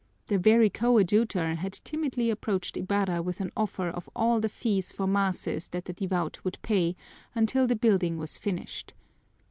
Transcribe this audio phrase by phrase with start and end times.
[0.25, 5.05] The very coadjutor had timidly approached Ibarra with an offer of all the fees for
[5.05, 6.95] masses that the devout would pay
[7.35, 8.95] until the building was finished.